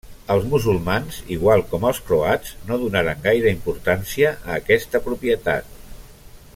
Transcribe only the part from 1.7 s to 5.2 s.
com els croats, no donaren gaire importància a aquesta